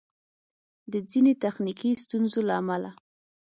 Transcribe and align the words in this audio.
د 0.91 0.93
ځیني 1.09 1.33
تخنیکي 1.43 1.91
ستونزو 2.03 2.39
له 2.47 2.53
امله 2.61 2.91